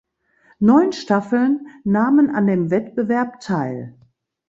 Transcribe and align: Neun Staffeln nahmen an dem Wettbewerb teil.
Neun 0.57 0.93
Staffeln 0.93 1.67
nahmen 1.83 2.31
an 2.31 2.47
dem 2.47 2.71
Wettbewerb 2.71 3.39
teil. 3.39 3.93